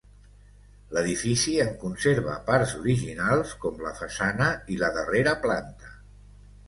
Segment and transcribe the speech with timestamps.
[0.95, 5.93] L'edifici en conserva parts originals com la façana i la darrera planta.